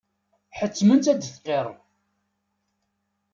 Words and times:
Ḥettmen-tt 0.57 1.11
ad 1.11 1.17
d-tqirr. 1.19 1.67